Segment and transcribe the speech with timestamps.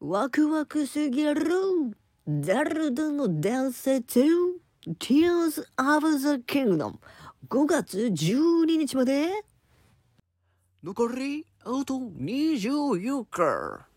[0.00, 1.44] ワクワクすぎる
[2.26, 4.20] ザルドの伝説
[4.98, 6.94] Tears of the Kingdom
[7.48, 9.44] 5月12日まで。
[10.82, 13.89] 残りあと24日。